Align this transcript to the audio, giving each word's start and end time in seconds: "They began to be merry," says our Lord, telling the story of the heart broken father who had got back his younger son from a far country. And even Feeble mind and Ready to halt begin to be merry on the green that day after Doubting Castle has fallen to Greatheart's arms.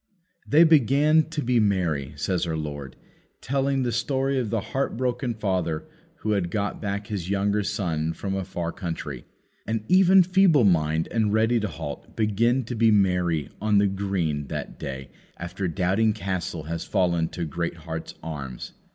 "They 0.47 0.63
began 0.63 1.29
to 1.29 1.43
be 1.43 1.59
merry," 1.59 2.13
says 2.15 2.47
our 2.47 2.57
Lord, 2.57 2.95
telling 3.39 3.83
the 3.83 3.91
story 3.91 4.39
of 4.39 4.49
the 4.49 4.59
heart 4.73 4.97
broken 4.97 5.35
father 5.35 5.85
who 6.21 6.31
had 6.31 6.49
got 6.49 6.81
back 6.81 7.05
his 7.05 7.29
younger 7.29 7.61
son 7.61 8.13
from 8.13 8.33
a 8.33 8.43
far 8.43 8.71
country. 8.71 9.25
And 9.67 9.83
even 9.87 10.23
Feeble 10.23 10.63
mind 10.63 11.07
and 11.11 11.31
Ready 11.31 11.59
to 11.59 11.67
halt 11.67 12.15
begin 12.15 12.63
to 12.63 12.73
be 12.75 12.89
merry 12.89 13.51
on 13.61 13.77
the 13.77 13.85
green 13.85 14.47
that 14.47 14.79
day 14.79 15.11
after 15.37 15.67
Doubting 15.67 16.13
Castle 16.13 16.63
has 16.63 16.83
fallen 16.83 17.27
to 17.29 17.45
Greatheart's 17.45 18.15
arms. 18.23 18.73